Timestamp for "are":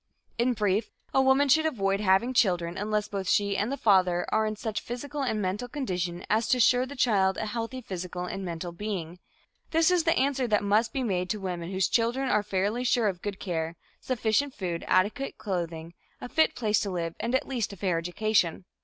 4.29-4.47, 12.29-12.41